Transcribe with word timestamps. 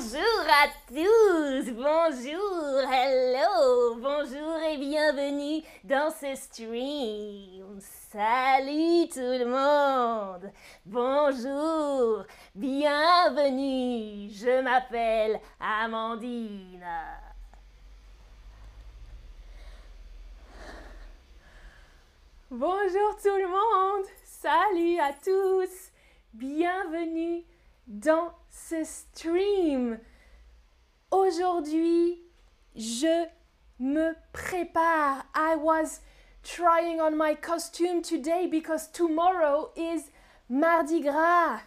Bonjour 0.00 0.46
à 0.48 0.66
tous, 0.88 1.72
bonjour, 1.72 2.90
hello, 2.90 3.96
bonjour 3.96 4.56
et 4.62 4.78
bienvenue 4.78 5.62
dans 5.84 6.10
ce 6.10 6.34
stream. 6.36 7.78
Salut 8.10 9.08
tout 9.10 9.20
le 9.20 9.44
monde, 9.44 10.50
bonjour, 10.86 12.24
bienvenue, 12.54 14.30
je 14.30 14.62
m'appelle 14.62 15.38
Amandine. 15.60 16.86
Bonjour 22.50 23.16
tout 23.22 23.36
le 23.36 23.48
monde, 23.48 24.06
salut 24.24 24.98
à 24.98 25.12
tous, 25.12 25.92
bienvenue 26.32 27.44
dans 27.90 28.32
ce 28.48 28.84
stream. 28.84 29.98
Aujourd'hui, 31.10 32.22
je 32.76 33.26
me 33.80 34.14
prépare. 34.32 35.24
I 35.34 35.56
was 35.56 36.00
trying 36.44 37.00
on 37.00 37.16
my 37.16 37.34
costume 37.34 38.00
today 38.00 38.46
because 38.46 38.88
tomorrow 38.92 39.70
is 39.76 40.10
Mardi 40.48 41.00
Gras. 41.00 41.60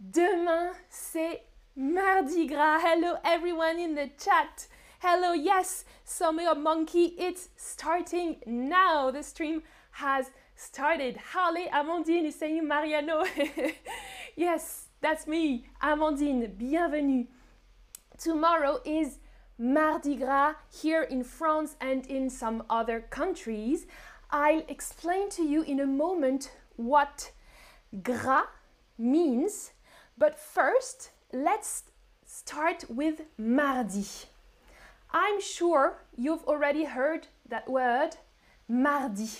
Demain, 0.00 0.72
c'est 0.88 1.42
Mardi 1.76 2.46
Gras. 2.46 2.80
Hello, 2.82 3.16
everyone 3.24 3.78
in 3.78 3.94
the 3.94 4.10
chat. 4.18 4.66
Hello, 4.98 5.32
yes, 5.32 5.84
Summer 6.04 6.54
Monkey, 6.54 7.14
it's 7.16 7.48
starting 7.56 8.36
now. 8.44 9.10
The 9.10 9.22
stream 9.22 9.62
has 9.92 10.30
started. 10.56 11.16
Harley 11.16 11.68
Amandine 11.72 12.26
is 12.26 12.34
saying 12.34 12.66
Mariano. 12.66 13.24
yes, 14.36 14.89
that's 15.00 15.26
me, 15.26 15.64
Amandine. 15.82 16.56
Bienvenue. 16.58 17.24
Tomorrow 18.18 18.80
is 18.84 19.18
Mardi 19.58 20.16
Gras 20.16 20.54
here 20.70 21.02
in 21.02 21.24
France 21.24 21.76
and 21.80 22.06
in 22.06 22.28
some 22.28 22.62
other 22.68 23.00
countries. 23.00 23.86
I'll 24.30 24.62
explain 24.68 25.30
to 25.30 25.42
you 25.42 25.62
in 25.62 25.80
a 25.80 25.86
moment 25.86 26.52
what 26.76 27.32
gras 28.02 28.44
means, 28.98 29.72
but 30.18 30.38
first 30.38 31.10
let's 31.32 31.84
start 32.26 32.84
with 32.88 33.22
mardi. 33.38 34.06
I'm 35.12 35.40
sure 35.40 36.02
you've 36.16 36.44
already 36.44 36.84
heard 36.84 37.26
that 37.48 37.68
word 37.68 38.10
mardi. 38.68 39.30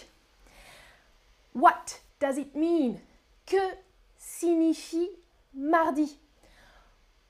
What 1.53 2.01
does 2.19 2.39
it 2.39 2.57
mean? 2.57 3.01
Que 3.47 3.75
signifie 4.19 5.20
mardi? 5.55 6.09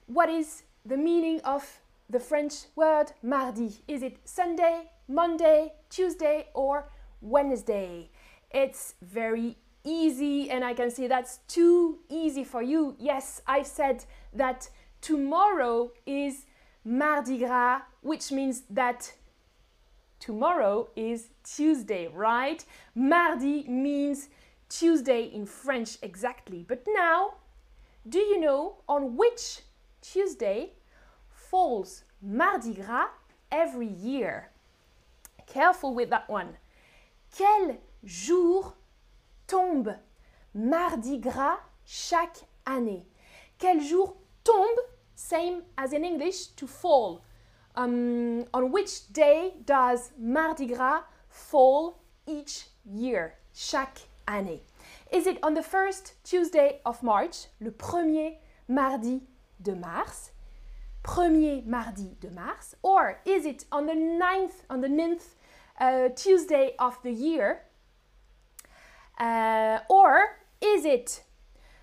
What 0.06 0.28
is 0.28 0.62
the 0.84 0.96
meaning 0.96 1.40
of 1.42 1.80
the 2.08 2.20
French 2.20 2.66
word 2.76 3.12
mardi? 3.22 3.76
Is 3.86 4.02
it 4.02 4.18
Sunday, 4.24 4.90
Monday, 5.08 5.74
Tuesday, 5.88 6.48
or 6.54 6.90
Wednesday? 7.20 8.10
It's 8.50 8.94
very 9.02 9.56
easy, 9.84 10.50
and 10.50 10.64
I 10.64 10.74
can 10.74 10.90
see 10.90 11.06
that's 11.06 11.38
too 11.48 12.00
easy 12.08 12.44
for 12.44 12.62
you. 12.62 12.96
Yes, 12.98 13.42
I've 13.46 13.66
said 13.66 14.04
that 14.34 14.68
tomorrow 15.00 15.92
is 16.06 16.46
Mardi 16.84 17.38
Gras, 17.38 17.82
which 18.02 18.32
means 18.32 18.62
that 18.70 19.12
tomorrow 20.18 20.88
is 20.96 21.28
Tuesday, 21.44 22.08
right? 22.08 22.64
Mardi 22.94 23.64
means 23.68 24.28
Tuesday 24.68 25.24
in 25.24 25.46
French 25.46 25.98
exactly. 26.02 26.64
But 26.66 26.84
now, 26.86 27.34
do 28.08 28.18
you 28.18 28.40
know 28.40 28.76
on 28.88 29.16
which 29.16 29.60
Tuesday 30.00 30.72
falls 31.28 32.04
Mardi 32.22 32.74
Gras 32.74 33.08
every 33.50 33.86
year? 33.86 34.50
Careful 35.46 35.94
with 35.94 36.10
that 36.10 36.28
one. 36.28 36.56
Quel 37.36 37.76
jour 38.04 38.74
tombe 39.46 39.96
Mardi 40.54 41.18
Gras 41.18 41.58
chaque 41.84 42.38
année? 42.66 43.04
Quel 43.58 43.80
jour 43.80 44.16
tombe? 44.44 44.78
Same 45.14 45.62
as 45.76 45.92
in 45.92 46.04
English, 46.04 46.46
to 46.56 46.66
fall. 46.66 47.22
Um, 47.76 48.46
on 48.54 48.72
which 48.72 49.12
day 49.12 49.52
does 49.66 50.12
Mardi 50.18 50.66
Gras 50.66 51.02
fall 51.28 51.98
each 52.26 52.68
year, 52.84 53.34
chaque 53.52 53.98
année? 54.26 54.62
Is 55.12 55.26
it 55.26 55.38
on 55.42 55.54
the 55.54 55.62
first 55.62 56.14
Tuesday 56.24 56.80
of 56.84 57.02
March, 57.02 57.46
le 57.60 57.70
premier 57.70 58.38
mardi 58.68 59.22
de 59.60 59.74
mars, 59.74 60.30
premier 61.02 61.62
mardi 61.66 62.16
de 62.20 62.30
mars, 62.30 62.76
or 62.82 63.20
is 63.24 63.44
it 63.44 63.64
on 63.72 63.86
the 63.86 63.94
ninth, 63.94 64.64
on 64.70 64.80
the 64.80 64.88
ninth 64.88 65.34
uh, 65.80 66.10
Tuesday 66.14 66.74
of 66.78 66.96
the 67.02 67.10
year, 67.10 67.62
uh, 69.18 69.80
or 69.88 70.38
is 70.60 70.84
it 70.84 71.24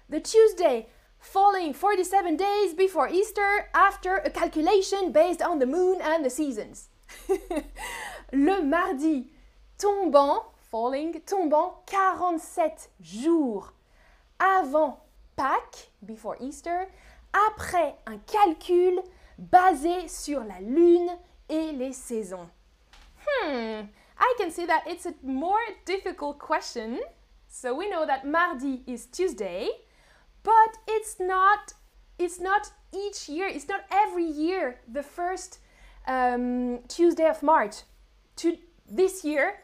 the 0.09 0.19
Tuesday 0.19 0.87
falling 1.19 1.73
47 1.73 2.37
days 2.37 2.73
before 2.73 3.09
Easter 3.09 3.69
after 3.73 4.17
a 4.17 4.29
calculation 4.29 5.11
based 5.11 5.41
on 5.41 5.59
the 5.59 5.65
moon 5.65 5.99
and 6.01 6.23
the 6.23 6.29
seasons. 6.29 6.89
le 8.33 8.63
mardi 8.63 9.31
tombant, 9.77 10.43
falling, 10.71 11.21
tombant 11.25 11.83
47 11.87 12.89
jours 13.01 13.73
avant 14.39 14.99
Pâques, 15.35 15.91
before 16.01 16.35
Easter, 16.41 16.87
après 17.51 17.95
un 18.05 18.17
calcul 18.17 19.01
basé 19.37 20.07
sur 20.07 20.43
la 20.43 20.59
lune 20.59 21.09
et 21.49 21.71
les 21.71 21.93
saisons. 21.93 22.49
Hmm, 23.19 23.83
I 24.19 24.35
can 24.37 24.49
see 24.49 24.65
that 24.65 24.83
it's 24.87 25.05
a 25.05 25.13
more 25.23 25.59
difficult 25.85 26.39
question. 26.39 26.99
So 27.49 27.75
we 27.75 27.89
know 27.89 28.05
that 28.05 28.25
mardi 28.25 28.83
is 28.87 29.05
Tuesday, 29.05 29.69
but 30.43 30.77
it's 30.87 31.19
not 31.19 31.73
it's 32.19 32.39
not 32.39 32.71
each 32.93 33.29
year 33.29 33.47
it's 33.47 33.67
not 33.67 33.81
every 33.91 34.25
year 34.25 34.79
the 34.87 35.03
first 35.03 35.59
um, 36.07 36.79
tuesday 36.87 37.27
of 37.27 37.43
march 37.43 37.83
to 38.37 38.57
this 38.89 39.23
year 39.23 39.59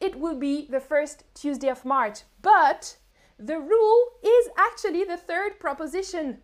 it 0.00 0.18
will 0.18 0.34
be 0.34 0.66
the 0.70 0.80
first 0.80 1.24
tuesday 1.34 1.68
of 1.68 1.84
march 1.84 2.20
but 2.42 2.96
the 3.38 3.58
rule 3.58 4.04
is 4.22 4.48
actually 4.56 5.04
the 5.04 5.16
third 5.16 5.58
proposition 5.58 6.38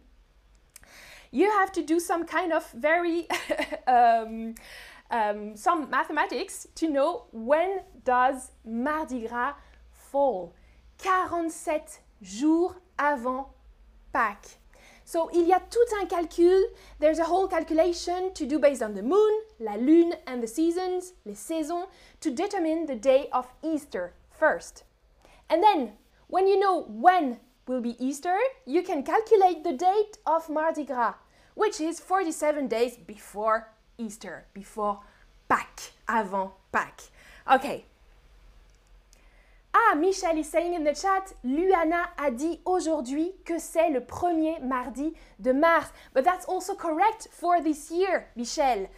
you 1.31 1.51
have 1.51 1.73
to 1.73 1.83
do 1.83 2.01
some 2.01 2.25
kind 2.25 2.53
of 2.53 2.71
very 2.73 3.27
um, 3.87 4.55
um, 5.11 5.57
some 5.57 5.91
mathematics 5.91 6.67
to 6.75 6.89
know 6.89 7.27
when 7.33 7.81
does 8.05 8.53
mardi 8.65 9.27
gras 9.27 9.55
fall 9.91 10.55
47 10.99 12.01
jours 12.23 12.75
avant 12.99 13.49
Pâques. 14.13 14.57
So, 15.09 15.31
il 15.33 15.47
y 15.47 15.53
a 15.53 15.61
tout 15.71 15.87
un 16.01 16.07
calcul. 16.07 16.65
There's 16.99 17.21
a 17.21 17.25
whole 17.25 17.47
calculation 17.47 18.35
to 18.35 18.45
do 18.45 18.59
based 18.59 18.83
on 18.83 18.95
the 18.95 19.05
moon, 19.05 19.41
la 19.61 19.77
lune, 19.77 20.15
and 20.27 20.43
the 20.43 20.49
seasons, 20.49 21.13
les 21.25 21.39
saisons, 21.39 21.87
to 22.21 22.31
determine 22.33 22.87
the 22.87 22.97
day 22.97 23.29
of 23.33 23.47
Easter 23.63 24.15
first. 24.33 24.83
And 25.49 25.63
then, 25.63 25.93
when 26.27 26.49
you 26.49 26.59
know 26.59 26.87
when 26.89 27.39
will 27.69 27.81
be 27.81 27.95
Easter, 28.05 28.37
you 28.67 28.83
can 28.83 29.05
calculate 29.05 29.63
the 29.63 29.75
date 29.75 30.19
of 30.27 30.51
Mardi 30.51 30.85
Gras, 30.85 31.15
which 31.55 31.81
is 31.81 32.01
47 32.01 32.67
days 32.67 32.97
before 32.97 33.69
Easter, 33.99 34.47
before 34.55 35.03
Pâques, 35.49 35.91
avant 36.09 36.51
Pâques. 36.73 37.11
Okay, 37.49 37.87
Ah, 39.79 39.95
Michel 39.95 40.39
is 40.39 40.49
saying 40.49 40.73
in 40.73 40.85
the 40.85 40.95
chat, 40.95 41.35
Luana 41.45 42.09
a 42.17 42.31
dit 42.31 42.61
aujourd'hui 42.65 43.35
que 43.45 43.59
c'est 43.59 43.91
le 43.91 44.01
premier 44.01 44.59
mardi 44.61 45.13
de 45.39 45.53
mars. 45.53 45.93
But 46.15 46.25
that's 46.25 46.47
also 46.47 46.75
correct 46.75 47.29
for 47.31 47.61
this 47.61 47.91
year, 47.91 48.29
Michel. 48.35 48.89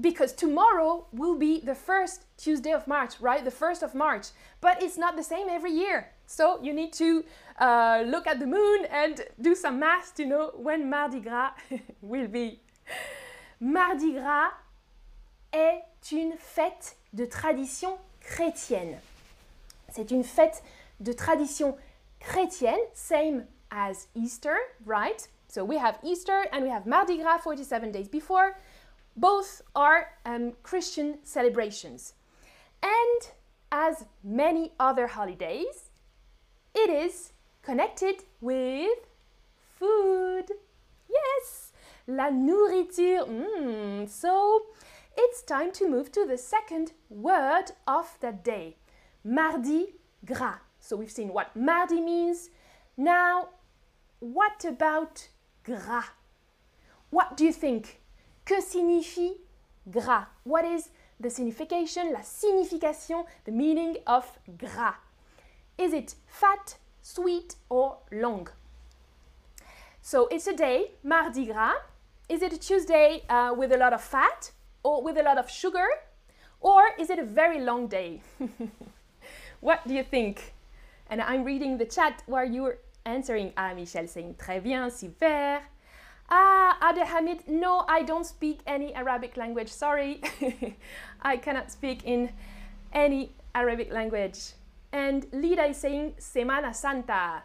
Because 0.00 0.32
tomorrow 0.32 1.06
will 1.12 1.34
be 1.36 1.58
the 1.58 1.74
first 1.74 2.26
Tuesday 2.36 2.70
of 2.70 2.86
March, 2.86 3.20
right? 3.20 3.44
The 3.44 3.50
1st 3.50 3.82
of 3.82 3.94
March. 3.96 4.28
But 4.60 4.80
it's 4.80 4.96
not 4.96 5.16
the 5.16 5.24
same 5.24 5.48
every 5.50 5.72
year. 5.72 6.12
So 6.26 6.62
you 6.62 6.72
need 6.72 6.92
to 6.94 7.24
uh, 7.58 8.04
look 8.06 8.28
at 8.28 8.38
the 8.38 8.46
moon 8.46 8.86
and 8.92 9.22
do 9.40 9.56
some 9.56 9.80
math 9.80 10.14
to 10.14 10.24
know 10.24 10.52
when 10.54 10.88
Mardi 10.88 11.18
Gras 11.18 11.50
will 12.00 12.28
be. 12.28 12.60
Mardi 13.60 14.12
Gras 14.12 14.52
est 15.52 15.82
une 16.12 16.36
fête 16.38 16.94
de 17.12 17.26
tradition 17.26 17.98
chrétienne. 18.20 19.00
C'est 19.92 20.10
une 20.10 20.24
fête 20.24 20.62
de 21.00 21.12
tradition 21.12 21.76
chrétienne, 22.18 22.80
same 22.94 23.46
as 23.70 24.08
Easter, 24.14 24.56
right? 24.86 25.28
So 25.48 25.64
we 25.64 25.76
have 25.76 25.98
Easter 26.02 26.46
and 26.50 26.64
we 26.64 26.70
have 26.70 26.86
Mardi 26.86 27.18
Gras 27.18 27.38
47 27.38 27.92
days 27.92 28.08
before. 28.08 28.56
Both 29.16 29.60
are 29.76 30.08
um, 30.24 30.52
Christian 30.62 31.18
celebrations. 31.24 32.14
And 32.82 33.30
as 33.70 34.06
many 34.24 34.72
other 34.80 35.08
holidays, 35.08 35.90
it 36.74 36.88
is 36.88 37.32
connected 37.60 38.24
with 38.40 38.98
food. 39.78 40.46
Yes! 41.08 41.72
La 42.06 42.30
nourriture. 42.30 43.26
Mm, 43.26 44.08
so 44.08 44.62
it's 45.16 45.42
time 45.42 45.70
to 45.72 45.88
move 45.88 46.10
to 46.12 46.24
the 46.26 46.38
second 46.38 46.92
word 47.10 47.72
of 47.86 48.16
the 48.20 48.32
day. 48.32 48.76
Mardi 49.24 49.94
gras. 50.24 50.58
So 50.80 50.96
we've 50.96 51.10
seen 51.10 51.32
what 51.32 51.54
mardi 51.54 52.00
means. 52.00 52.50
Now, 52.96 53.48
what 54.18 54.64
about 54.64 55.28
gras? 55.64 56.06
What 57.10 57.36
do 57.36 57.44
you 57.44 57.52
think? 57.52 58.00
Que 58.44 58.60
signifie 58.60 59.38
gras? 59.90 60.26
What 60.44 60.64
is 60.64 60.88
the 61.20 61.30
signification, 61.30 62.12
la 62.12 62.22
signification, 62.22 63.24
the 63.44 63.52
meaning 63.52 63.98
of 64.06 64.38
gras? 64.58 64.94
Is 65.78 65.92
it 65.92 66.14
fat, 66.26 66.76
sweet, 67.00 67.54
or 67.68 67.98
long? 68.10 68.48
So 70.00 70.26
it's 70.28 70.48
a 70.48 70.56
day, 70.56 70.92
Mardi 71.04 71.46
Gras. 71.46 71.74
Is 72.28 72.42
it 72.42 72.52
a 72.52 72.58
Tuesday 72.58 73.22
uh, 73.28 73.54
with 73.56 73.72
a 73.72 73.76
lot 73.76 73.92
of 73.92 74.02
fat 74.02 74.50
or 74.82 75.02
with 75.02 75.16
a 75.16 75.22
lot 75.22 75.38
of 75.38 75.48
sugar? 75.48 75.86
Or 76.60 76.82
is 76.98 77.08
it 77.08 77.18
a 77.20 77.24
very 77.24 77.60
long 77.60 77.86
day? 77.86 78.20
what 79.62 79.86
do 79.86 79.94
you 79.94 80.02
think? 80.02 80.52
And 81.08 81.22
I'm 81.22 81.44
reading 81.44 81.78
the 81.78 81.86
chat 81.86 82.22
where 82.26 82.44
you're 82.44 82.78
answering. 83.06 83.52
Ah, 83.56 83.72
Michel 83.74 84.06
saying 84.06 84.34
très 84.34 84.62
bien, 84.62 84.90
super. 84.90 85.62
Ah, 86.28 86.76
Adehamid, 86.82 87.48
no, 87.48 87.84
I 87.88 88.02
don't 88.02 88.26
speak 88.26 88.60
any 88.66 88.92
Arabic 88.94 89.36
language. 89.36 89.68
Sorry, 89.68 90.20
I 91.22 91.36
cannot 91.36 91.70
speak 91.70 92.02
in 92.04 92.30
any 92.92 93.32
Arabic 93.54 93.92
language. 93.92 94.52
And 94.92 95.26
Lida 95.32 95.70
is 95.70 95.76
saying 95.76 96.14
Semana 96.18 96.74
Santa. 96.74 97.42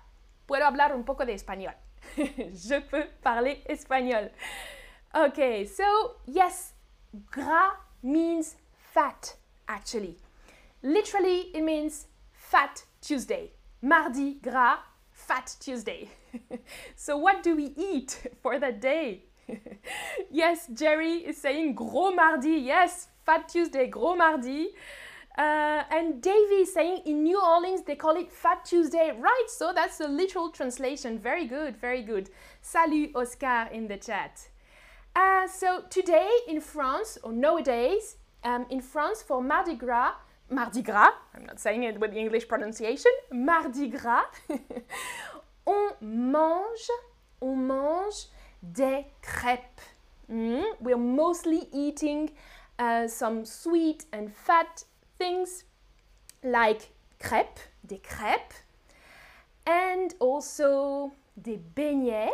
Puedo 0.50 0.66
hablar 0.66 0.94
un 0.96 1.04
poco 1.04 1.24
de 1.24 1.34
español. 1.34 1.74
Je 2.18 2.82
peux 2.82 3.06
parler 3.22 3.62
espagnol. 3.70 4.30
Okay, 5.14 5.66
so 5.66 6.16
yes, 6.26 6.74
gras 7.32 7.74
means 8.02 8.56
fat 8.94 9.36
actually. 9.68 10.18
Literally, 10.88 11.52
it 11.54 11.64
means 11.64 12.08
Fat 12.32 12.86
Tuesday. 13.02 13.52
Mardi 13.82 14.36
Gras, 14.36 14.78
Fat 15.12 15.54
Tuesday. 15.60 16.10
so, 16.96 17.18
what 17.18 17.44
do 17.44 17.58
we 17.58 17.74
eat 17.76 18.30
for 18.42 18.58
that 18.58 18.80
day? 18.80 19.26
yes, 20.32 20.68
Jerry 20.74 21.16
is 21.28 21.42
saying 21.42 21.76
Gros 21.76 22.16
Mardi. 22.16 22.52
Yes, 22.52 23.10
Fat 23.26 23.50
Tuesday, 23.50 23.88
Gros 23.88 24.18
Mardi. 24.18 24.70
Uh, 25.38 25.84
and 25.92 26.22
Davy 26.22 26.62
is 26.62 26.74
saying 26.74 27.02
in 27.06 27.22
New 27.22 27.42
Orleans 27.42 27.82
they 27.82 27.96
call 27.96 28.16
it 28.16 28.32
Fat 28.32 28.64
Tuesday. 28.64 29.12
Right, 29.12 29.48
so 29.48 29.74
that's 29.76 30.00
a 30.00 30.08
literal 30.08 30.52
translation. 30.52 31.20
Very 31.20 31.48
good, 31.48 31.76
very 31.76 32.02
good. 32.02 32.30
Salut 32.62 33.12
Oscar 33.14 33.68
in 33.74 33.90
the 33.90 33.98
chat. 33.98 34.48
Uh, 35.14 35.48
so 35.50 35.84
today 35.90 36.30
in 36.48 36.62
France, 36.62 37.18
or 37.24 37.34
nowadays, 37.34 38.16
um, 38.46 38.66
in 38.70 38.80
France 38.80 39.22
for 39.22 39.44
Mardi 39.44 39.76
Gras, 39.76 40.14
Mardi 40.50 40.82
Gras, 40.82 41.12
I'm 41.36 41.46
not 41.46 41.60
saying 41.60 41.84
it 41.84 42.00
with 42.00 42.12
the 42.12 42.20
English 42.20 42.48
pronunciation, 42.48 43.12
Mardi 43.32 43.90
Gras, 43.90 44.26
on 45.66 45.92
mange, 46.00 46.90
on 47.42 47.68
mange 47.68 48.28
des 48.62 49.06
crêpes. 49.22 49.84
Mm, 50.32 50.64
we're 50.80 50.98
mostly 50.98 51.68
eating 51.74 52.32
uh, 52.80 53.08
some 53.08 53.46
sweet 53.46 54.06
and 54.14 54.34
fat 54.34 54.84
things 55.18 55.66
like 56.44 56.92
crêpes, 57.20 57.68
des 57.86 58.00
crêpes, 58.00 58.64
and 59.66 60.14
also 60.20 61.12
des 61.36 61.58
beignets, 61.58 62.32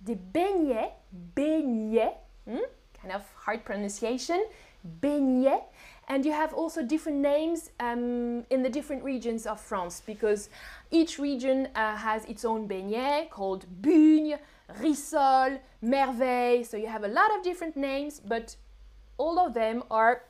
des 0.00 0.14
beignets, 0.14 0.92
beignets, 1.12 2.14
hmm? 2.46 2.58
kind 3.00 3.12
of 3.12 3.22
hard 3.44 3.64
pronunciation, 3.64 4.38
beignets. 4.84 5.62
And 6.08 6.24
you 6.24 6.32
have 6.32 6.54
also 6.54 6.82
different 6.82 7.18
names 7.18 7.70
um, 7.80 8.44
in 8.48 8.62
the 8.62 8.70
different 8.70 9.04
regions 9.04 9.46
of 9.46 9.60
France 9.60 10.02
because 10.04 10.48
each 10.90 11.18
region 11.18 11.68
uh, 11.74 11.96
has 11.96 12.24
its 12.24 12.46
own 12.46 12.66
beignet 12.66 13.28
called 13.28 13.66
bugne, 13.82 14.38
rissole, 14.80 15.58
merveille. 15.84 16.64
So 16.64 16.78
you 16.78 16.86
have 16.86 17.04
a 17.04 17.08
lot 17.08 17.36
of 17.36 17.42
different 17.42 17.76
names, 17.76 18.20
but 18.20 18.56
all 19.18 19.38
of 19.38 19.52
them 19.52 19.82
are 19.90 20.22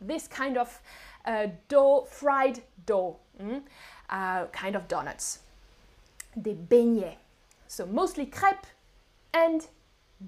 this 0.00 0.26
kind 0.26 0.56
of 0.56 0.80
uh, 1.26 1.48
dough, 1.68 2.06
fried 2.08 2.62
dough, 2.86 3.18
mm? 3.42 3.60
uh, 4.08 4.46
kind 4.46 4.74
of 4.74 4.88
donuts. 4.88 5.40
Des 6.40 6.54
beignets. 6.54 7.16
So 7.66 7.84
mostly 7.84 8.24
crêpes 8.24 8.70
and 9.34 9.66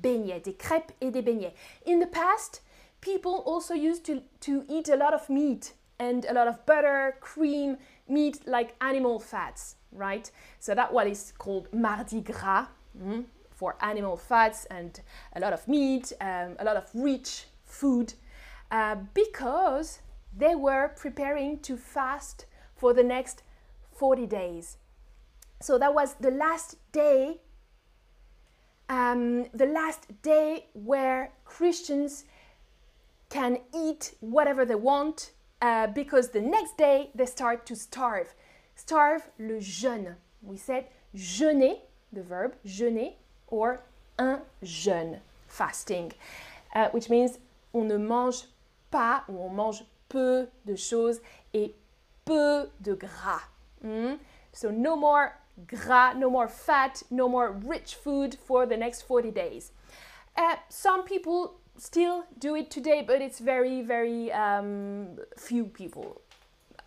beignets, 0.03 0.43
des 0.43 0.53
crêpes 0.53 0.91
et 1.01 1.11
des 1.11 1.23
beignets. 1.23 1.55
In 1.87 2.01
the 2.01 2.07
past, 2.07 2.61
people 3.01 3.43
also 3.47 3.75
used 3.75 4.05
to, 4.07 4.23
to 4.41 4.65
eat 4.69 4.89
a 4.89 4.97
lot 4.97 5.15
of 5.15 5.29
meat 5.29 5.73
and 5.99 6.25
a 6.25 6.33
lot 6.33 6.49
of 6.49 6.65
butter, 6.67 7.17
cream, 7.21 7.77
meat 8.09 8.41
like 8.47 8.75
animal 8.81 9.21
fats, 9.21 9.77
right? 9.93 10.31
So 10.59 10.75
that 10.75 10.93
what 10.93 11.07
is 11.07 11.33
called 11.39 11.69
Mardi 11.73 12.21
Gras 12.23 12.67
mm, 12.99 13.25
for 13.51 13.77
animal 13.83 14.17
fats 14.17 14.65
and 14.67 14.99
a 15.35 15.41
lot 15.41 15.53
of 15.53 15.67
meat, 15.69 16.13
um, 16.21 16.57
a 16.59 16.65
lot 16.65 16.77
of 16.77 16.89
rich 16.95 17.45
food, 17.65 18.15
uh, 18.71 18.97
because 19.15 20.01
they 20.37 20.55
were 20.55 20.93
preparing 20.97 21.59
to 21.61 21.77
fast 21.77 22.47
for 22.75 22.95
the 22.95 23.03
next 23.03 23.43
40 23.93 24.27
days. 24.27 24.79
So 25.61 25.79
that 25.79 25.93
was 25.93 26.15
the 26.15 26.31
last 26.31 26.77
day, 26.93 27.43
um, 28.89 29.45
the 29.53 29.67
last 29.67 30.07
day 30.23 30.69
where 30.73 31.33
Christians 31.45 32.25
can 33.31 33.59
eat 33.75 34.15
whatever 34.21 34.67
they 34.67 34.75
want 34.75 35.31
uh, 35.63 35.87
because 35.87 36.31
the 36.31 36.41
next 36.41 36.77
day 36.77 37.11
they 37.15 37.27
start 37.27 37.65
to 37.67 37.77
starve. 37.77 38.35
Starve, 38.75 39.31
le 39.39 39.59
jeûne. 39.61 40.17
We 40.43 40.57
said 40.57 40.87
jeûner, 41.17 41.79
the 42.13 42.23
verb 42.23 42.55
jeûner, 42.67 43.13
or 43.47 43.81
un 44.19 44.41
jeûne, 44.65 45.21
fasting, 45.47 46.13
uh, 46.75 46.89
which 46.91 47.09
means 47.09 47.39
on 47.73 47.89
ne 47.89 47.99
mange 47.99 48.45
pas 48.91 49.23
ou 49.29 49.39
on 49.47 49.55
mange 49.55 49.85
peu 50.09 50.49
de 50.67 50.77
choses 50.77 51.21
et 51.55 51.75
peu 52.25 52.69
de 52.83 52.95
gras. 52.95 53.43
Mm? 53.85 54.19
So 54.53 54.71
no 54.71 54.97
more 54.97 55.39
gras, 55.67 56.15
no 56.15 56.31
more 56.31 56.49
fat, 56.49 57.03
no 57.11 57.29
more 57.29 57.53
rich 57.53 57.95
food 57.95 58.37
for 58.47 58.67
the 58.67 58.77
next 58.77 59.03
40 59.03 59.31
days. 59.31 59.73
Uh, 60.37 60.57
some 60.69 61.05
people 61.05 61.60
still 61.81 62.25
do 62.39 62.55
it 62.55 62.71
today, 62.71 63.03
but 63.07 63.23
it's 63.23 63.39
very, 63.39 63.83
very 63.83 64.31
um, 64.33 65.19
few 65.37 65.65
people. 65.65 66.21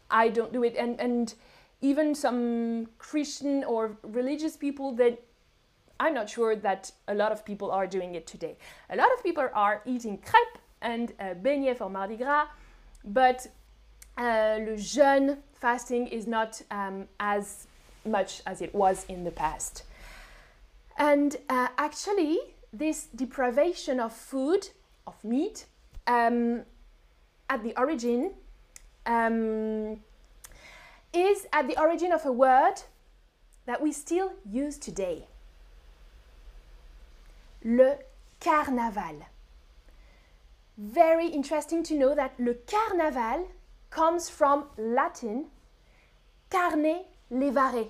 I 0.09 0.29
don't 0.29 0.53
do 0.53 0.63
it, 0.63 0.75
and 0.77 0.99
and 0.99 1.33
even 1.81 2.15
some 2.15 2.87
Christian 2.97 3.63
or 3.63 3.97
religious 4.03 4.55
people 4.55 4.93
that 4.95 5.19
I'm 5.99 6.13
not 6.13 6.29
sure 6.29 6.55
that 6.55 6.91
a 7.07 7.15
lot 7.15 7.31
of 7.31 7.43
people 7.43 7.71
are 7.71 7.87
doing 7.87 8.15
it 8.15 8.27
today. 8.27 8.57
A 8.89 8.95
lot 8.95 9.11
of 9.13 9.23
people 9.23 9.49
are 9.53 9.81
eating 9.85 10.17
crepe 10.17 10.57
and 10.81 11.13
uh, 11.19 11.33
beignets 11.33 11.77
for 11.77 11.89
Mardi 11.89 12.17
Gras, 12.17 12.47
but 13.03 13.47
uh, 14.17 14.57
le 14.59 14.75
jeûne 14.77 15.37
fasting 15.53 16.07
is 16.07 16.27
not 16.27 16.61
um, 16.71 17.07
as 17.19 17.67
much 18.05 18.41
as 18.45 18.61
it 18.61 18.73
was 18.75 19.05
in 19.07 19.23
the 19.23 19.31
past. 19.31 19.83
And 20.97 21.37
uh, 21.49 21.69
actually, 21.77 22.37
this 22.71 23.07
deprivation 23.15 23.99
of 23.99 24.13
food 24.13 24.69
of 25.05 25.23
meat 25.23 25.65
um, 26.07 26.63
at 27.49 27.63
the 27.63 27.73
origin 27.77 28.33
um, 29.05 29.99
is 31.13 31.45
at 31.53 31.67
the 31.67 31.79
origin 31.79 32.11
of 32.11 32.25
a 32.25 32.31
word 32.31 32.75
that 33.65 33.81
we 33.81 33.91
still 33.91 34.33
use 34.45 34.77
today. 34.77 35.27
Le 37.63 37.97
carnaval. 38.39 39.25
Very 40.77 41.27
interesting 41.27 41.83
to 41.83 41.93
know 41.95 42.15
that 42.15 42.39
le 42.39 42.55
carnaval 42.55 43.47
comes 43.89 44.29
from 44.29 44.65
Latin 44.77 45.45
carne 46.49 47.05
levare. 47.31 47.89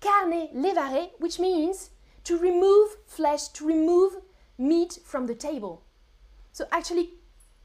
Carne 0.00 0.48
levare, 0.54 1.10
which 1.18 1.38
means 1.38 1.90
to 2.24 2.38
remove 2.38 2.96
flesh, 3.06 3.48
to 3.48 3.66
remove 3.66 4.16
meat 4.58 4.98
from 5.04 5.26
the 5.26 5.34
table. 5.34 5.82
So 6.58 6.66
actually, 6.72 7.10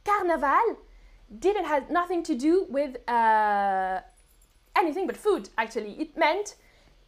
carnaval 0.06 0.78
didn't 1.40 1.66
have 1.66 1.90
nothing 1.90 2.22
to 2.26 2.36
do 2.36 2.68
with 2.70 2.98
uh, 3.10 4.02
anything 4.78 5.08
but 5.08 5.18
food. 5.18 5.50
Actually, 5.58 5.94
it 6.00 6.16
meant 6.16 6.54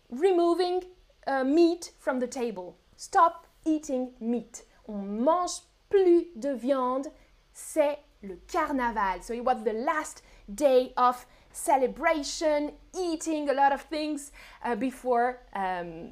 removing 0.10 0.86
uh, 1.27 1.44
meat 1.44 1.92
from 2.00 2.20
the 2.20 2.25
table. 2.25 2.75
Stop 2.98 3.46
eating 3.65 4.13
meat. 4.20 4.63
On 4.88 5.24
mange 5.24 5.62
plus 5.92 6.25
de 6.39 6.56
viande. 6.56 7.10
C'est 7.54 8.00
le 8.24 8.38
carnaval. 8.51 9.22
So 9.22 9.36
it 9.36 9.46
was 9.46 9.63
the 9.63 9.74
last 9.74 10.24
day 10.56 10.92
of 10.98 11.24
celebration, 11.51 12.72
eating 13.00 13.51
a 13.51 13.54
lot 13.54 13.72
of 13.72 13.82
things 13.82 14.32
uh, 14.63 14.74
before 14.74 15.44
um, 15.54 16.10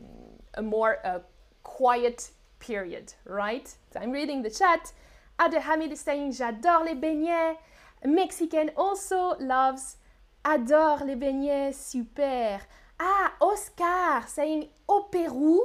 a 0.53 0.61
more 0.61 0.99
uh, 1.03 1.21
quiet 1.63 2.29
period, 2.59 3.15
right? 3.25 3.67
So 3.91 3.99
I'm 3.99 4.11
reading 4.11 4.43
the 4.43 4.51
chat. 4.51 4.93
Hamid 5.51 5.91
is 5.91 5.97
saying 5.97 6.31
J'adore 6.31 6.83
les 6.85 6.95
beignets. 6.95 7.57
Mexican 8.05 8.67
also 8.77 9.35
loves 9.39 9.97
Adore 10.43 11.03
les 11.05 11.15
beignets, 11.15 11.73
super. 11.73 12.59
Ah, 12.99 13.31
Oscar 13.41 14.27
saying 14.27 14.67
Au 14.87 15.03
Pérou, 15.11 15.61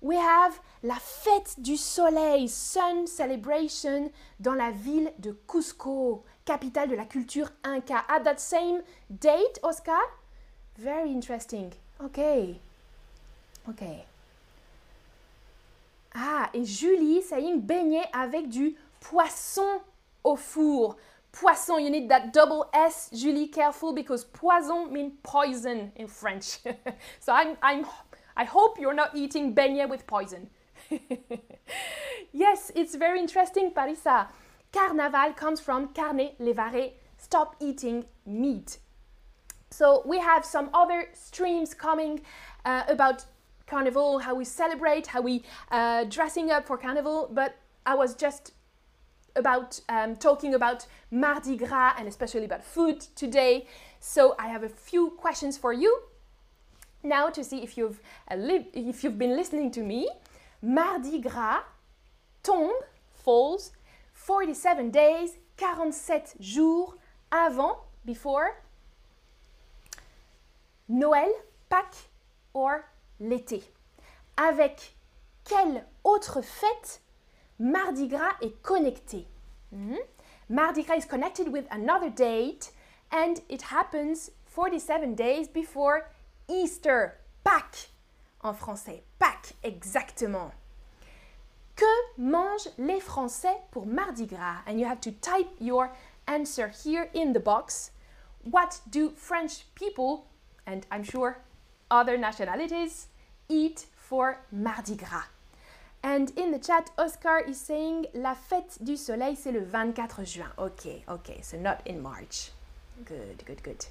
we 0.00 0.16
have 0.16 0.58
la 0.82 0.96
fête 0.96 1.60
du 1.60 1.76
soleil, 1.76 2.48
Sun 2.48 3.06
Celebration, 3.06 4.10
dans 4.38 4.54
la 4.54 4.70
ville 4.70 5.12
de 5.18 5.32
Cusco, 5.46 6.24
capitale 6.44 6.88
de 6.88 6.96
la 6.96 7.04
culture 7.04 7.50
inca. 7.62 8.04
At 8.08 8.20
that 8.20 8.38
same 8.38 8.82
date, 9.10 9.60
Oscar? 9.62 10.00
Very 10.78 11.10
interesting. 11.10 11.70
Okay. 12.02 12.58
Okay. 13.68 14.04
Ah, 16.14 16.48
et 16.54 16.64
Julie 16.64 17.22
saying 17.22 17.60
beignet 17.60 18.08
avec 18.12 18.48
du 18.48 18.76
poisson 19.00 19.80
au 20.24 20.36
four. 20.36 20.96
Poisson, 21.32 21.78
you 21.78 21.90
need 21.90 22.08
that 22.08 22.32
double 22.32 22.68
S, 22.74 23.08
Julie, 23.14 23.46
careful 23.48 23.92
because 23.92 24.24
poison 24.24 24.92
means 24.92 25.12
poison 25.22 25.92
in 25.94 26.08
French. 26.08 26.58
so 27.20 27.32
I'm, 27.32 27.56
I'm, 27.62 27.86
I 28.36 28.44
hope 28.44 28.78
you're 28.80 28.94
not 28.94 29.16
eating 29.16 29.54
beignet 29.54 29.88
with 29.88 30.06
poison. 30.06 30.50
yes, 32.32 32.72
it's 32.74 32.96
very 32.96 33.20
interesting, 33.20 33.70
Parisa. 33.70 34.26
Carnaval 34.72 35.32
comes 35.34 35.60
from 35.60 35.88
carne 35.94 36.30
levare, 36.40 36.92
stop 37.16 37.56
eating 37.60 38.04
meat. 38.26 38.78
So 39.70 40.02
we 40.04 40.18
have 40.18 40.44
some 40.44 40.68
other 40.74 41.08
streams 41.12 41.74
coming 41.74 42.22
uh, 42.64 42.84
about 42.88 43.24
carnival, 43.66 44.18
how 44.18 44.34
we 44.34 44.44
celebrate, 44.44 45.06
how 45.06 45.20
we 45.20 45.44
uh, 45.70 46.04
dressing 46.04 46.50
up 46.50 46.66
for 46.66 46.76
carnival, 46.76 47.30
but 47.32 47.56
I 47.86 47.94
was 47.94 48.14
just 48.14 48.52
about 49.36 49.80
um, 49.88 50.16
talking 50.16 50.54
about 50.54 50.86
Mardi 51.10 51.56
Gras 51.56 51.94
and 51.98 52.08
especially 52.08 52.44
about 52.44 52.64
food 52.64 53.00
today. 53.14 53.66
So 54.00 54.34
I 54.38 54.48
have 54.48 54.62
a 54.62 54.68
few 54.68 55.10
questions 55.10 55.58
for 55.58 55.72
you 55.72 56.00
now 57.02 57.30
to 57.30 57.42
see 57.42 57.62
if 57.62 57.76
you've 57.78 58.00
uh, 58.30 58.36
if 58.74 59.04
you've 59.04 59.18
been 59.18 59.36
listening 59.36 59.70
to 59.72 59.82
me. 59.82 60.08
Mardi 60.62 61.20
Gras 61.20 61.62
tombe, 62.42 62.72
falls 63.14 63.72
47 64.14 64.90
days, 64.90 65.36
47 65.56 66.36
jours 66.40 66.94
avant, 67.30 67.78
before 68.04 68.50
Noël, 70.88 71.30
Pâques 71.68 72.08
or 72.52 72.80
l'été. 73.20 73.62
Avec 74.36 74.94
quelle 75.44 75.84
autre 76.04 76.40
fête 76.40 77.00
Mardi 77.60 78.08
Gras 78.08 78.34
est 78.40 78.60
connecté 78.62 79.26
mm 79.72 79.92
-hmm. 79.92 79.98
Mardi 80.48 80.82
Gras 80.82 80.96
is 80.96 81.06
connected 81.06 81.48
with 81.52 81.66
another 81.70 82.10
date 82.10 82.72
and 83.10 83.40
it 83.48 83.62
happens 83.62 84.30
47 84.46 85.14
days 85.14 85.48
before 85.48 86.10
Easter, 86.48 87.20
Pâques 87.44 87.90
en 88.42 88.52
français. 88.52 89.02
Pâques, 89.18 89.54
exactement. 89.62 90.50
Que 91.76 91.84
mangent 92.18 92.68
les 92.78 93.00
Français 93.00 93.56
pour 93.70 93.86
Mardi 93.86 94.26
Gras? 94.26 94.62
And 94.66 94.78
you 94.78 94.86
have 94.86 95.00
to 95.02 95.12
type 95.12 95.48
your 95.60 95.92
answer 96.26 96.68
here 96.68 97.08
in 97.14 97.32
the 97.32 97.40
box. 97.40 97.92
What 98.42 98.80
do 98.90 99.10
French 99.10 99.66
people, 99.74 100.26
and 100.66 100.86
I'm 100.90 101.04
sure 101.04 101.42
other 101.90 102.18
nationalities, 102.18 103.08
eat 103.48 103.86
for 103.96 104.38
Mardi 104.50 104.96
Gras? 104.96 105.26
And 106.02 106.32
in 106.36 106.50
the 106.50 106.58
chat, 106.58 106.90
Oscar 106.96 107.40
is 107.46 107.56
saying 107.56 108.06
La 108.14 108.34
fête 108.34 108.82
du 108.82 108.96
soleil, 108.96 109.36
c'est 109.36 109.52
le 109.52 109.60
24 109.60 110.24
juin. 110.24 110.50
Okay, 110.56 111.04
okay, 111.08 111.40
so 111.42 111.58
not 111.58 111.82
in 111.86 112.00
March. 112.00 112.52
Good, 113.04 113.44
good, 113.46 113.62
good. 113.62 113.84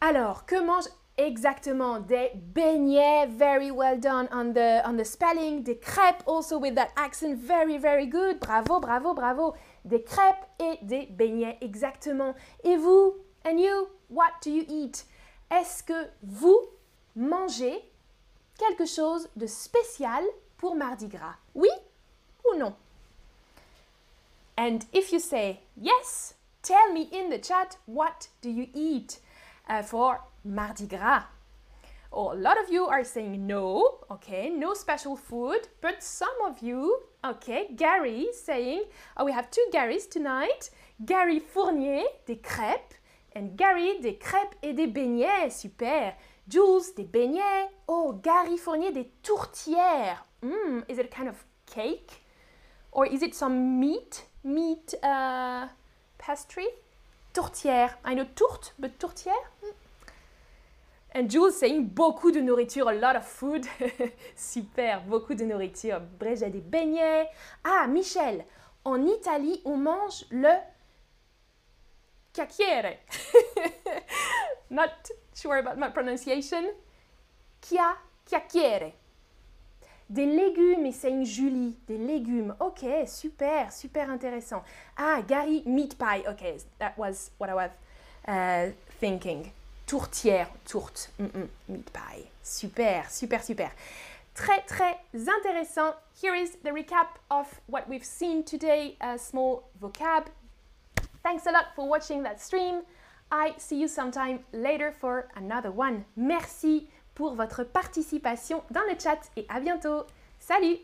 Alors, 0.00 0.44
que 0.44 0.60
mange 0.60 0.88
exactement 1.16 2.00
des 2.00 2.32
beignets? 2.34 3.26
Very 3.28 3.70
well 3.70 3.98
done 3.98 4.28
on 4.30 4.52
the, 4.52 4.82
on 4.84 4.96
the 4.96 5.04
spelling. 5.04 5.62
Des 5.62 5.76
crêpes, 5.76 6.22
also 6.26 6.58
with 6.58 6.74
that 6.74 6.90
accent. 6.96 7.36
Very, 7.36 7.78
very 7.78 8.06
good. 8.06 8.40
Bravo, 8.40 8.78
bravo, 8.78 9.14
bravo. 9.14 9.54
Des 9.86 10.02
crêpes 10.02 10.44
et 10.60 10.78
des 10.82 11.06
beignets, 11.06 11.56
exactement. 11.62 12.34
Et 12.62 12.76
vous, 12.76 13.14
and 13.46 13.58
you, 13.58 13.88
what 14.10 14.32
do 14.42 14.50
you 14.50 14.64
eat? 14.68 15.06
Est-ce 15.50 15.82
que 15.82 16.08
vous 16.22 16.58
mangez 17.16 17.82
quelque 18.58 18.86
chose 18.86 19.28
de 19.36 19.46
spécial 19.46 20.24
pour 20.56 20.74
Mardi 20.74 21.08
Gras? 21.08 21.36
Oui 21.54 21.70
ou 22.44 22.56
non? 22.56 22.74
And 24.56 24.84
if 24.92 25.12
you 25.12 25.18
say 25.18 25.60
yes, 25.76 26.34
tell 26.62 26.92
me 26.92 27.08
in 27.12 27.30
the 27.30 27.38
chat 27.38 27.76
what 27.86 28.28
do 28.40 28.50
you 28.50 28.68
eat 28.74 29.18
uh, 29.68 29.82
for 29.82 30.20
Mardi 30.44 30.86
Gras? 30.86 31.24
Oh, 32.14 32.32
a 32.32 32.34
lot 32.34 32.60
of 32.62 32.70
you 32.70 32.84
are 32.86 33.04
saying 33.04 33.46
no, 33.46 34.00
okay, 34.10 34.50
no 34.50 34.74
special 34.74 35.16
food, 35.16 35.68
but 35.80 36.02
some 36.02 36.42
of 36.44 36.60
you, 36.60 37.00
okay, 37.24 37.68
Gary 37.74 38.28
saying, 38.32 38.82
oh, 39.16 39.24
we 39.24 39.32
have 39.32 39.50
two 39.50 39.64
Garys 39.72 40.06
tonight. 40.06 40.68
Gary 41.06 41.38
Fournier, 41.38 42.04
des 42.26 42.36
crêpes, 42.36 42.98
and 43.34 43.56
Gary, 43.56 43.98
des 44.02 44.18
crêpes 44.18 44.54
et 44.62 44.74
des 44.74 44.88
beignets, 44.88 45.50
super. 45.50 46.14
Jules, 46.48 46.94
des 46.96 47.04
beignets. 47.04 47.68
Oh, 47.86 48.14
Gary 48.22 48.58
Fournier, 48.58 48.92
des 48.92 49.10
tourtières. 49.22 50.24
Mm, 50.42 50.82
is 50.88 50.98
it 50.98 51.06
a 51.06 51.08
kind 51.08 51.28
of 51.28 51.44
cake? 51.66 52.22
Or 52.90 53.06
is 53.06 53.22
it 53.22 53.34
some 53.34 53.78
meat? 53.78 54.26
Meat 54.44 54.96
uh, 55.02 55.68
pastry? 56.18 56.66
Tourtière. 57.32 57.96
I 58.04 58.14
know 58.14 58.26
tourte, 58.34 58.74
but 58.78 58.98
tourtière? 58.98 59.32
Mm. 59.62 59.72
And 61.14 61.28
Jules 61.28 61.54
saying 61.54 61.88
beaucoup 61.88 62.32
de 62.32 62.40
nourriture, 62.40 62.88
a 62.88 62.94
lot 62.94 63.16
of 63.16 63.26
food. 63.26 63.66
Super, 64.34 65.02
beaucoup 65.06 65.34
de 65.34 65.44
nourriture. 65.44 66.00
Bref, 66.18 66.38
j'ai 66.40 66.50
des 66.50 66.60
beignets. 66.60 67.28
Ah, 67.64 67.86
Michel, 67.86 68.44
en 68.84 69.06
Italie, 69.06 69.60
on 69.64 69.76
mange 69.76 70.24
le 70.30 70.54
cacchiere. 72.32 72.98
Not 74.70 75.12
sure 75.34 75.58
about 75.58 75.78
my 75.78 75.88
pronunciation. 75.88 76.72
Chia, 77.62 77.96
cacchiere. 78.28 78.92
Des 80.10 80.26
légumes, 80.26 80.92
une 81.04 81.24
Julie. 81.24 81.76
Des 81.88 81.96
légumes. 81.96 82.54
Ok, 82.60 82.84
super, 83.06 83.72
super 83.72 84.10
intéressant. 84.10 84.62
Ah, 84.96 85.22
Gary, 85.26 85.62
meat 85.64 85.96
pie. 85.96 86.22
Ok, 86.28 86.44
that 86.78 86.92
was 86.98 87.30
what 87.38 87.48
I 87.48 87.54
was 87.54 87.70
uh, 88.28 88.72
thinking. 89.00 89.50
Tourtière, 89.86 90.48
tourte, 90.64 91.10
mm 91.18 91.30
-mm, 91.30 91.48
meat 91.68 91.90
pie. 91.92 92.28
Super, 92.42 93.04
super, 93.10 93.42
super. 93.42 93.70
Très, 94.34 94.60
très 94.66 94.98
intéressant. 95.14 95.94
Here 96.22 96.34
is 96.34 96.56
the 96.62 96.70
recap 96.70 97.08
of 97.30 97.60
what 97.66 97.88
we've 97.88 98.04
seen 98.04 98.42
today, 98.44 98.96
a 99.00 99.18
small 99.18 99.62
vocab. 99.80 100.24
Thanks 101.22 101.46
a 101.46 101.52
lot 101.52 101.74
for 101.74 101.88
watching 101.88 102.22
that 102.24 102.40
stream. 102.40 102.82
I 103.32 103.54
see 103.56 103.80
you 103.80 103.88
sometime 103.88 104.40
later 104.52 104.92
for 104.92 105.26
another 105.34 105.70
one. 105.70 106.04
Merci 106.16 106.88
pour 107.14 107.34
votre 107.34 107.64
participation 107.64 108.62
dans 108.70 108.82
le 108.82 108.98
chat 109.02 109.30
et 109.38 109.46
à 109.48 109.58
bientôt. 109.58 110.04
Salut 110.38 110.76